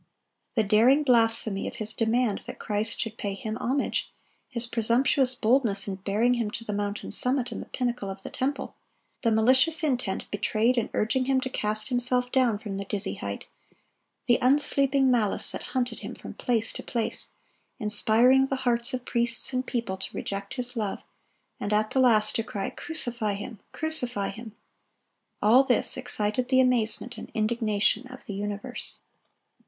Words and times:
The 0.55 0.63
daring 0.63 1.03
blasphemy 1.03 1.67
of 1.67 1.75
his 1.75 1.93
demand 1.93 2.39
that 2.47 2.57
Christ 2.57 2.99
should 2.99 3.19
pay 3.19 3.35
him 3.35 3.55
homage, 3.57 4.11
his 4.49 4.65
presumptuous 4.65 5.35
boldness 5.35 5.87
in 5.87 5.97
bearing 5.97 6.33
Him 6.33 6.49
to 6.49 6.63
the 6.63 6.73
mountain 6.73 7.11
summit 7.11 7.51
and 7.51 7.61
the 7.61 7.67
pinnacle 7.69 8.09
of 8.09 8.23
the 8.23 8.31
temple, 8.31 8.73
the 9.21 9.29
malicious 9.31 9.83
intent 9.83 10.25
betrayed 10.31 10.75
in 10.75 10.89
urging 10.95 11.25
Him 11.25 11.39
to 11.41 11.51
cast 11.51 11.89
Himself 11.89 12.31
down 12.31 12.57
from 12.57 12.77
the 12.77 12.85
dizzy 12.85 13.13
height, 13.13 13.45
the 14.25 14.39
unsleeping 14.41 15.11
malice 15.11 15.51
that 15.51 15.61
hunted 15.77 15.99
Him 15.99 16.15
from 16.15 16.33
place 16.33 16.73
to 16.73 16.81
place, 16.81 17.33
inspiring 17.77 18.47
the 18.47 18.55
hearts 18.65 18.95
of 18.95 19.05
priests 19.05 19.53
and 19.53 19.63
people 19.67 19.97
to 19.97 20.17
reject 20.17 20.55
His 20.55 20.75
love, 20.75 21.03
and 21.59 21.71
at 21.71 21.91
the 21.91 21.99
last 21.99 22.35
to 22.37 22.43
cry, 22.43 22.71
"Crucify 22.71 23.35
Him! 23.35 23.59
crucify 23.71 24.29
Him!"—all 24.29 25.63
this 25.63 25.95
excited 25.95 26.49
the 26.49 26.59
amazement 26.59 27.19
and 27.19 27.29
indignation 27.35 28.07
of 28.07 28.25
the 28.25 28.33
universe. 28.33 29.01